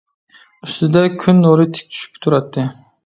ئۈستىدە 0.67 1.03
كۈن 1.25 1.43
نۇرى 1.43 1.67
تىك 1.77 1.93
چۈشۈپ 1.99 2.17
تۇراتتى. 2.25 2.65